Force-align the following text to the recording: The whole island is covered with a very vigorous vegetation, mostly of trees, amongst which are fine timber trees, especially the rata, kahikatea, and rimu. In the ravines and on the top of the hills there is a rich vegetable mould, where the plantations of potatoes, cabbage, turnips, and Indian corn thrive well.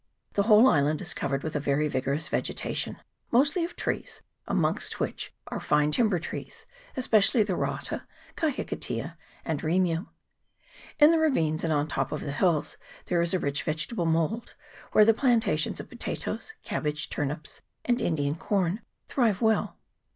The 0.33 0.41
whole 0.49 0.67
island 0.67 0.99
is 0.99 1.13
covered 1.13 1.43
with 1.43 1.55
a 1.55 1.59
very 1.59 1.87
vigorous 1.87 2.27
vegetation, 2.27 2.97
mostly 3.29 3.63
of 3.63 3.75
trees, 3.75 4.23
amongst 4.47 4.99
which 4.99 5.31
are 5.49 5.59
fine 5.59 5.91
timber 5.91 6.17
trees, 6.17 6.65
especially 6.97 7.43
the 7.43 7.55
rata, 7.55 8.07
kahikatea, 8.35 9.15
and 9.45 9.61
rimu. 9.61 10.07
In 10.97 11.11
the 11.11 11.19
ravines 11.19 11.63
and 11.63 11.71
on 11.71 11.85
the 11.85 11.91
top 11.91 12.11
of 12.11 12.21
the 12.21 12.31
hills 12.31 12.77
there 13.05 13.21
is 13.21 13.35
a 13.35 13.37
rich 13.39 13.61
vegetable 13.61 14.07
mould, 14.07 14.55
where 14.91 15.05
the 15.05 15.13
plantations 15.13 15.79
of 15.79 15.87
potatoes, 15.89 16.55
cabbage, 16.63 17.07
turnips, 17.11 17.61
and 17.85 18.01
Indian 18.01 18.33
corn 18.33 18.81
thrive 19.07 19.39
well. 19.39 19.77